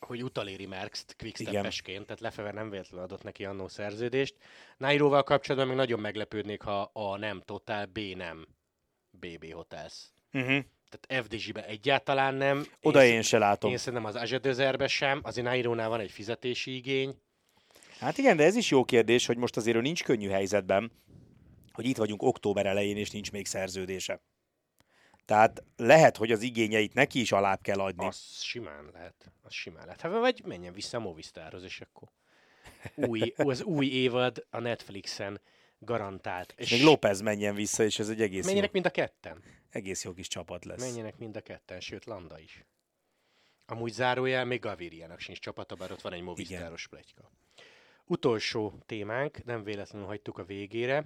[0.00, 4.36] hogy utaléri Merckx-t quickstep tehát Lefever nem véletlenül adott neki annó szerződést.
[4.76, 8.46] Nairoval kapcsolatban még nagyon meglepődnék, ha A nem Total, B nem
[9.10, 10.12] BB Hotels.
[10.32, 10.64] Uh-huh.
[11.00, 12.66] Tehát FDZ-be egyáltalán nem.
[12.82, 13.70] Oda én, én se látom.
[13.70, 17.14] Én szerintem az Azsadözerbe sem, azért Nairónál van egy fizetési igény.
[17.98, 20.92] Hát igen, de ez is jó kérdés, hogy most azért ő nincs könnyű helyzetben,
[21.72, 24.22] hogy itt vagyunk október elején, és nincs még szerződése.
[25.24, 28.06] Tehát lehet, hogy az igényeit neki is alább kell adni.
[28.06, 29.32] Az simán lehet.
[29.42, 30.00] Az simán lehet.
[30.00, 32.08] Hát, vagy menjen vissza a Movistarhoz, és akkor
[32.94, 35.40] új, az új évad a Netflixen
[35.84, 36.54] garantált.
[36.56, 39.42] És még López menjen vissza, és ez egy egész Menjenek jó, mind a ketten.
[39.70, 40.80] egész jó kis csapat lesz.
[40.80, 42.64] Menjenek mind a ketten, sőt Landa is.
[43.66, 47.30] Amúgy zárójel még Gaviriának sincs csapata, bár ott van egy Movistaros pletyka.
[48.06, 51.04] Utolsó témánk, nem véletlenül hagytuk a végére.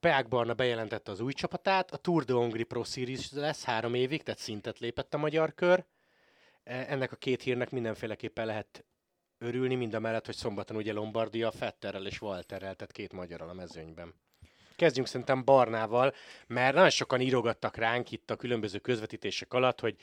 [0.00, 4.22] Peák Barna bejelentette az új csapatát, a Tour de Hongrie Pro Series lesz három évig,
[4.22, 5.84] tehát szintet lépett a magyar kör.
[6.64, 8.84] E, Ennek a két hírnek mindenféleképpen lehet
[9.40, 13.54] örülni, mind a mellett, hogy szombaton ugye Lombardia Fetterrel és Walterrel, tehát két magyarral a
[13.54, 14.14] mezőnyben.
[14.76, 16.14] Kezdjünk szerintem Barnával,
[16.46, 19.96] mert nagyon sokan írogattak ránk itt a különböző közvetítések alatt, hogy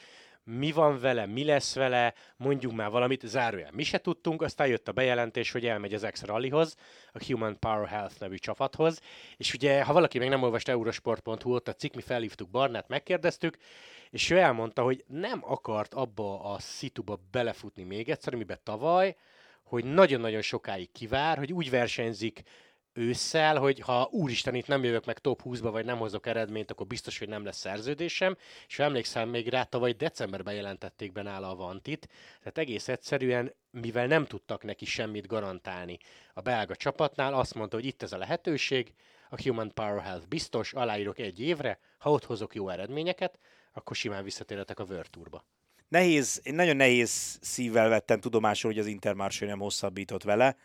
[0.49, 3.69] mi van vele, mi lesz vele, mondjuk már valamit, zárójel.
[3.73, 6.75] Mi se tudtunk, aztán jött a bejelentés, hogy elmegy az X Rallyhoz,
[7.11, 9.01] a Human Power Health nevű csapathoz,
[9.37, 13.57] és ugye, ha valaki még nem olvast eurosport.hu, ott a cikk, mi felhívtuk Barnát, megkérdeztük,
[14.09, 19.15] és ő elmondta, hogy nem akart abba a szituba belefutni még egyszer, amiben tavaly,
[19.63, 22.41] hogy nagyon-nagyon sokáig kivár, hogy úgy versenyzik
[22.97, 26.87] ősszel, hogy ha úristen itt nem jövök meg top 20-ba, vagy nem hozok eredményt, akkor
[26.87, 28.37] biztos, hogy nem lesz szerződésem.
[28.67, 33.53] És ha emlékszem még rá, tavaly decemberben jelentették be nála a Vantit, tehát egész egyszerűen,
[33.71, 35.97] mivel nem tudtak neki semmit garantálni
[36.33, 38.93] a belga csapatnál, azt mondta, hogy itt ez a lehetőség,
[39.29, 43.39] a Human Power Health biztos, aláírok egy évre, ha ott hozok jó eredményeket,
[43.73, 45.45] akkor simán visszatérhetek a World Tourba.
[45.87, 50.57] Nehéz, én nagyon nehéz szívvel vettem tudomásul, hogy az Intermarché nem hosszabbított vele.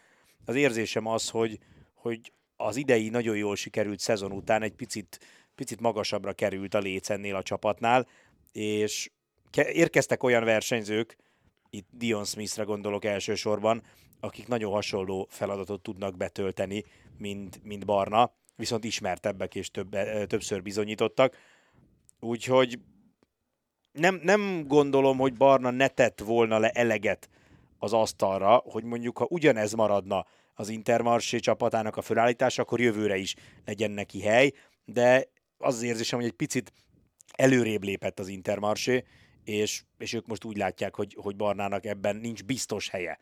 [0.45, 1.59] Az érzésem az, hogy,
[2.03, 5.19] hogy az idei nagyon jól sikerült szezon után egy picit,
[5.55, 8.07] picit magasabbra került a léc ennél a csapatnál,
[8.53, 9.11] és
[9.51, 11.17] ke- érkeztek olyan versenyzők,
[11.71, 13.83] itt Dion Smithre gondolok elsősorban,
[14.21, 16.85] akik nagyon hasonló feladatot tudnak betölteni,
[17.19, 21.37] mint, mint Barna, viszont ismertebbek és több, többször bizonyítottak.
[22.21, 22.79] Úgyhogy
[23.93, 27.29] nem, nem gondolom, hogy Barna ne tett volna le eleget
[27.79, 33.35] az asztalra, hogy mondjuk, ha ugyanez maradna az Intermarché csapatának a fölállítása, akkor jövőre is
[33.65, 34.53] legyen neki hely,
[34.85, 36.73] de az az érzésem, hogy egy picit
[37.33, 39.05] előrébb lépett az Intermarché,
[39.45, 43.19] és, és ők most úgy látják, hogy, hogy Barnának ebben nincs biztos helye.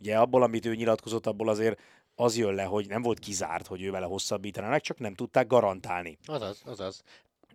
[0.00, 1.80] Ugye abból, amit ő nyilatkozott, abból azért
[2.14, 6.18] az jön le, hogy nem volt kizárt, hogy ő vele hosszabbítanának, csak nem tudták garantálni
[6.24, 7.02] Azaz, azaz.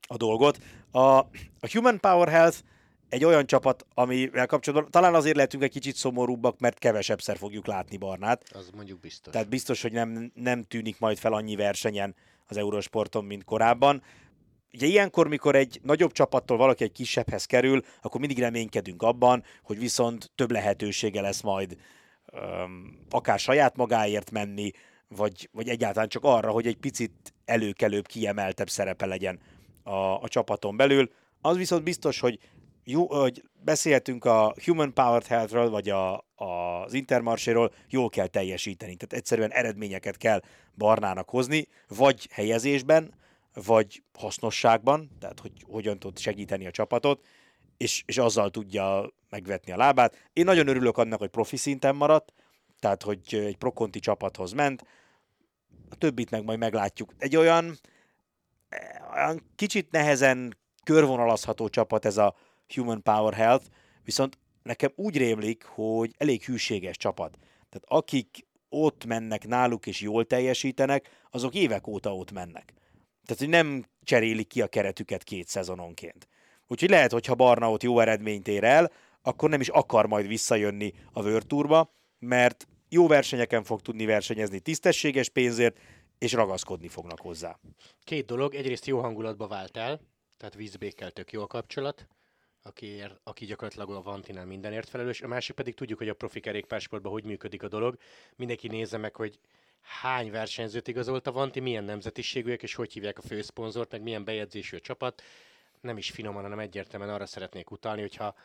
[0.07, 0.57] a dolgot.
[0.91, 2.57] A, a Human Power Health
[3.09, 7.97] egy olyan csapat, amivel kapcsolatban talán azért lehetünk egy kicsit szomorúbbak, mert kevesebbszer fogjuk látni
[7.97, 8.43] Barnát.
[8.53, 9.33] Az mondjuk biztos.
[9.33, 12.15] Tehát biztos, hogy nem, nem tűnik majd fel annyi versenyen
[12.47, 14.03] az Eurosporton, mint korábban.
[14.73, 19.79] Ugye ilyenkor, mikor egy nagyobb csapattól valaki egy kisebbhez kerül, akkor mindig reménykedünk abban, hogy
[19.79, 21.77] viszont több lehetősége lesz majd
[22.33, 24.71] öm, akár saját magáért menni,
[25.07, 29.39] vagy, vagy egyáltalán csak arra, hogy egy picit előkelőbb, kiemeltebb szerepe legyen
[29.83, 31.11] a, a csapaton belül.
[31.41, 32.39] Az viszont biztos, hogy
[32.89, 36.43] jó, hogy beszéltünk a Human Powered Health-ről, vagy a, a,
[36.84, 38.95] az Intermarché-ról, jól kell teljesíteni.
[38.95, 40.41] Tehát egyszerűen eredményeket kell
[40.78, 43.13] Barnának hozni, vagy helyezésben,
[43.54, 47.26] vagy hasznosságban, tehát hogy hogyan tud segíteni a csapatot,
[47.78, 50.30] és, és azzal tudja megvetni a lábát.
[50.34, 52.34] Én nagyon örülök annak, hogy profi szinten maradt,
[52.80, 54.84] tehát hogy egy prokonti csapathoz ment,
[55.89, 57.13] a többit meg majd meglátjuk.
[57.17, 57.78] Egy olyan,
[59.13, 62.36] olyan kicsit nehezen körvonalazható csapat ez a
[62.73, 63.65] Human Power Health,
[64.03, 67.38] viszont nekem úgy rémlik, hogy elég hűséges csapat.
[67.69, 72.73] Tehát akik ott mennek náluk és jól teljesítenek, azok évek óta ott mennek.
[73.25, 76.27] Tehát, hogy nem cserélik ki a keretüket két szezononként.
[76.67, 80.27] Úgyhogy lehet, hogy ha Barna ott jó eredményt ér el, akkor nem is akar majd
[80.27, 81.88] visszajönni a World
[82.19, 85.77] mert jó versenyeken fog tudni versenyezni tisztességes pénzért,
[86.17, 87.60] és ragaszkodni fognak hozzá.
[88.03, 89.99] Két dolog, egyrészt jó hangulatba vált el,
[90.38, 92.08] tehát vízbékkel tök jó a kapcsolat,
[92.67, 97.12] aki, aki gyakorlatilag a Vantinál mindenért felelős, a másik pedig tudjuk, hogy a profi kerékpársportban
[97.12, 97.97] hogy működik a dolog.
[98.36, 99.39] Mindenki nézze meg, hogy
[99.82, 104.77] hány versenyzőt igazolt a Vanti, milyen nemzetiségűek, és hogy hívják a főszponzort, meg milyen bejegyzésű
[104.77, 105.21] a csapat.
[105.82, 108.36] Nem is finoman, hanem egyértelműen arra szeretnék utalni, hogyha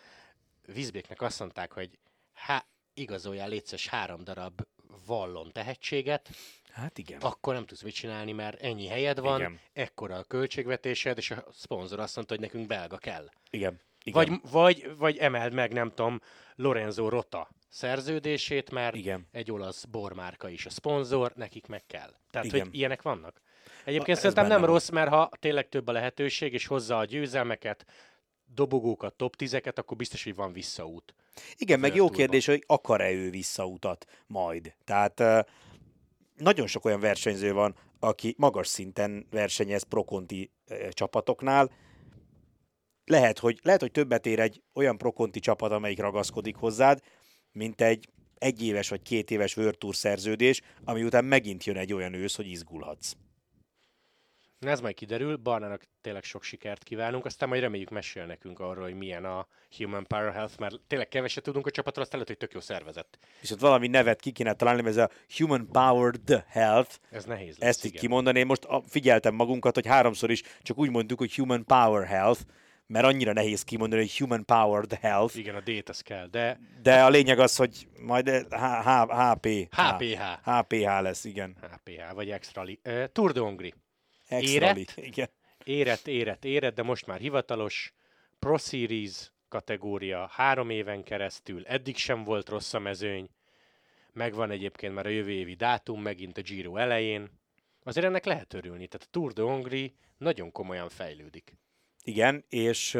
[0.66, 1.98] Vízbéknek azt mondták, hogy
[2.32, 4.66] há, igazoljál létszes három darab
[5.06, 6.30] vallon tehetséget,
[6.72, 7.20] Hát igen.
[7.20, 9.60] akkor nem tudsz mit csinálni, mert ennyi helyed van, Igen.
[9.72, 13.30] ekkora a költségvetésed, és a szponzor azt mondta, hogy nekünk belga kell.
[13.50, 13.80] Igen.
[14.04, 14.40] Igen.
[14.40, 16.20] Vagy, vagy, vagy emeld meg, nem tudom,
[16.54, 19.26] Lorenzo Rota szerződését, mert Igen.
[19.32, 22.14] egy olasz bormárka is a szponzor, nekik meg kell.
[22.30, 22.60] Tehát, Igen.
[22.60, 23.40] hogy ilyenek vannak.
[23.84, 24.68] Egyébként ez szerintem nem van.
[24.68, 27.86] rossz, mert ha tényleg több a lehetőség, és hozza a győzelmeket,
[28.54, 31.14] dobogókat, top tízeket, akkor biztos, hogy van visszaút.
[31.56, 34.74] Igen, meg jó kérdés, hogy akar-e ő visszautat majd.
[34.84, 35.46] Tehát
[36.36, 40.50] nagyon sok olyan versenyző van, aki magas szinten versenyez prokonti
[40.90, 41.70] csapatoknál,
[43.04, 47.00] lehet, hogy, lehet, hogy többet ér egy olyan prokonti csapat, amelyik ragaszkodik hozzád,
[47.52, 52.36] mint egy egyéves vagy két éves World szerződés, ami után megint jön egy olyan ősz,
[52.36, 53.12] hogy izgulhatsz.
[54.66, 58.94] Ez majd kiderül, Barnának tényleg sok sikert kívánunk, aztán majd reméljük mesél nekünk arról, hogy
[58.94, 62.56] milyen a Human Power Health, mert tényleg keveset tudunk a csapatról, aztán lehet, hogy tök
[62.56, 63.18] jó szervezet.
[63.40, 66.94] Viszont valami nevet ki kéne találni, ez a Human Powered Health.
[67.10, 68.38] Ez nehéz lesz, Ezt így kimondani.
[68.38, 72.40] Én most figyeltem magunkat, hogy háromszor is csak úgy mondtuk, hogy Human Power Health,
[72.92, 75.38] mert annyira nehéz kimondani, hogy Human Powered Health.
[75.38, 76.60] Igen, a az kell, de...
[76.82, 78.28] De a lényeg az, hogy majd
[79.10, 79.46] HP.
[79.70, 80.20] HPH.
[80.44, 81.56] HPH lesz, igen.
[81.60, 83.74] HPH, vagy Extra uh, Tour de Hongri.
[84.26, 85.28] Extra érett, igen.
[85.64, 87.92] érett, érett, érett, de most már hivatalos.
[88.38, 93.28] Pro Series kategória három éven keresztül, eddig sem volt rossz a mezőny.
[94.12, 97.30] Megvan egyébként már a jövő évi dátum, megint a Giro elején.
[97.82, 101.56] Azért ennek lehet örülni, tehát a Tour de Hongri nagyon komolyan fejlődik.
[102.02, 102.98] Igen, és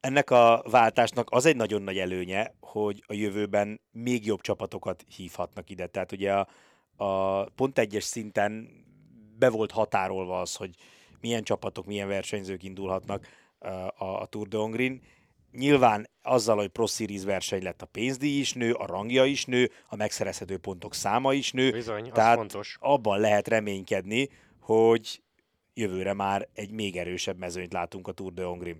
[0.00, 5.70] ennek a váltásnak az egy nagyon nagy előnye, hogy a jövőben még jobb csapatokat hívhatnak
[5.70, 5.86] ide.
[5.86, 6.48] Tehát ugye a,
[6.96, 8.68] a pont egyes szinten
[9.38, 10.70] be volt határolva az, hogy
[11.20, 13.26] milyen csapatok, milyen versenyzők indulhatnak
[13.58, 15.02] a, a Tour de Hongrin.
[15.52, 19.70] Nyilván azzal, hogy Pro Series verseny lett, a pénzdíj is nő, a rangja is nő,
[19.88, 21.70] a megszerezhető pontok száma is nő.
[21.70, 22.76] Bizony, tehát fontos.
[22.80, 24.28] abban lehet reménykedni,
[24.60, 25.22] hogy
[25.78, 28.78] jövőre már egy még erősebb mezőnyt látunk a Tour de Hongrin.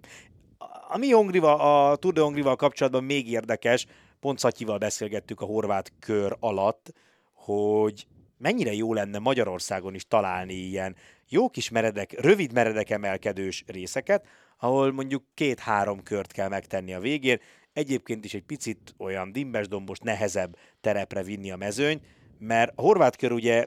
[0.88, 3.86] Ami Hongrival, a Tour de Hongrival kapcsolatban még érdekes,
[4.20, 6.92] pont Szatyival beszélgettük a horvát kör alatt,
[7.32, 8.06] hogy
[8.38, 10.96] mennyire jó lenne Magyarországon is találni ilyen
[11.28, 14.26] jó kis meredek, rövid meredek emelkedős részeket,
[14.58, 17.40] ahol mondjuk két-három kört kell megtenni a végén,
[17.72, 22.00] egyébként is egy picit olyan dimbes-dombos, nehezebb terepre vinni a mezőny,
[22.38, 23.66] mert a horvát kör ugye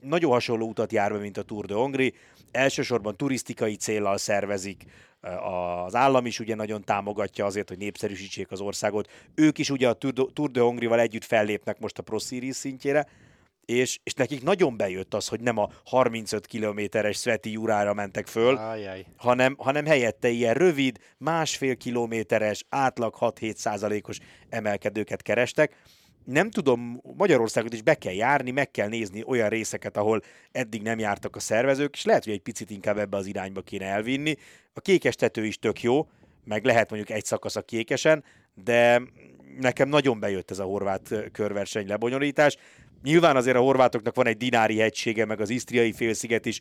[0.00, 2.14] nagyon hasonló utat jár be, mint a Tour de Hongri,
[2.56, 4.84] elsősorban turisztikai céllal szervezik,
[5.84, 9.10] az állam is ugye nagyon támogatja azért, hogy népszerűsítsék az országot.
[9.34, 9.92] Ők is ugye a
[10.32, 13.06] Tour de Hongrival együtt fellépnek most a Pro Series szintjére,
[13.64, 18.56] és, és nekik nagyon bejött az, hogy nem a 35 kilométeres Sveti Jurára mentek föl,
[18.56, 19.06] Ajaj.
[19.16, 25.76] hanem, hanem helyette ilyen rövid, másfél kilométeres, átlag 6-7 százalékos emelkedőket kerestek.
[26.26, 30.98] Nem tudom, Magyarországot is be kell járni, meg kell nézni olyan részeket, ahol eddig nem
[30.98, 34.36] jártak a szervezők, és lehet, hogy egy picit inkább ebbe az irányba kéne elvinni.
[34.72, 36.08] A kékes tető is tök jó,
[36.44, 38.24] meg lehet mondjuk egy szakasz a kékesen,
[38.64, 39.02] de
[39.58, 42.56] nekem nagyon bejött ez a horvát körverseny lebonyolítás.
[43.02, 46.60] Nyilván azért a horvátoknak van egy dinári hegysége, meg az isztriai félsziget is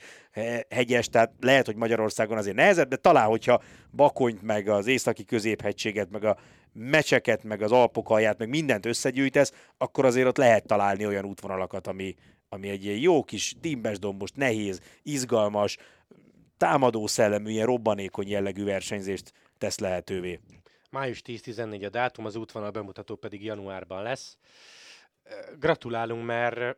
[0.69, 6.09] hegyes, tehát lehet, hogy Magyarországon azért nehezebb, de talán, hogyha Bakonyt, meg az északi középhegységet,
[6.09, 6.37] meg a
[6.73, 11.87] mecseket, meg az Alpok alját, meg mindent összegyűjtesz, akkor azért ott lehet találni olyan útvonalakat,
[11.87, 12.15] ami,
[12.49, 15.77] ami egy ilyen jó kis dimbes-dombos, nehéz, izgalmas,
[16.57, 20.39] támadó szellemű, ilyen robbanékony jellegű versenyzést tesz lehetővé.
[20.89, 24.37] Május 10-14 a dátum, az útvonal bemutató pedig januárban lesz
[25.59, 26.77] gratulálunk, mert,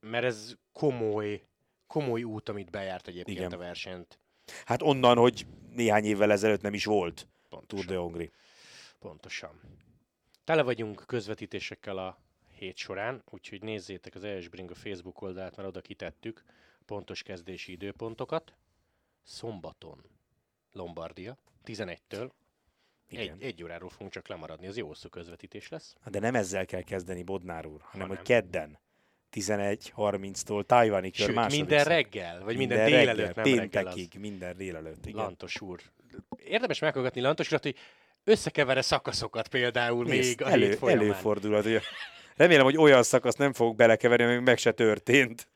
[0.00, 1.42] mert ez komoly,
[1.86, 3.52] komoly út, amit bejárt egyébként Igen.
[3.52, 4.18] a versenyt.
[4.64, 7.66] Hát onnan, hogy néhány évvel ezelőtt nem is volt Pontosan.
[7.66, 8.32] Tour de Hongri.
[8.98, 9.60] Pontosan.
[10.44, 12.18] Tele vagyunk közvetítésekkel a
[12.58, 16.44] hét során, úgyhogy nézzétek az ES Bring a Facebook oldalt, mert oda kitettük
[16.86, 18.54] pontos kezdési időpontokat.
[19.22, 20.04] Szombaton
[20.72, 22.30] Lombardia, 11-től
[23.08, 23.36] igen.
[23.40, 25.94] Egy, egy óráról fogunk csak lemaradni, az jó hosszú közvetítés lesz.
[26.10, 28.78] De nem ezzel kell kezdeni, Bodnár úr, hanem ha hogy kedden
[29.32, 31.88] 11.30-tól Tajvani kör Sőt, minden szem.
[31.88, 35.06] reggel, vagy minden, minden délelőtt, reggel, nem péntekig, reggel minden délelőtt.
[35.06, 35.22] Igen.
[35.22, 35.80] Lantos úr.
[36.36, 37.76] Érdemes meghallgatni Lantos urat, hogy
[38.24, 41.82] összekevere szakaszokat például Nézd, még a elő, hét Előfordulhat.
[42.36, 45.48] Remélem, hogy olyan szakasz nem fogok belekeverni, ami meg se történt.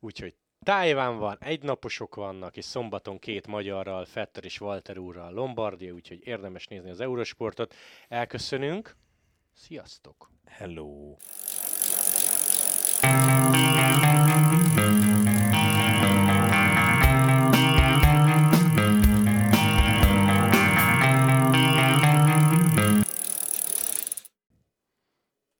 [0.00, 6.20] Úgyhogy Tájván van, egynaposok vannak, és szombaton két magyarral, Fetter és Walter úrral Lombardia, úgyhogy
[6.26, 7.74] érdemes nézni az Eurosportot.
[8.08, 8.96] Elköszönünk,
[9.52, 10.30] sziasztok!
[10.46, 11.16] Hello!